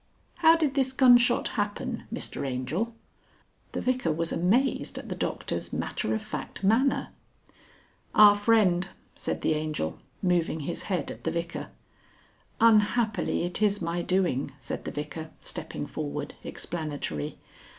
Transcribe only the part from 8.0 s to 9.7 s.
"Our friend," said the